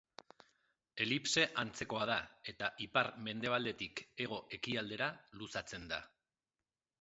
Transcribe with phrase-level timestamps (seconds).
[1.03, 2.15] Elipse antzekoa da
[2.53, 5.11] eta ipar-mendebaldetik hego-ekialdera
[5.43, 6.03] luzatzen da.